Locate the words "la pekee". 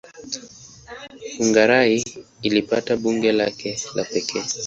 3.95-4.43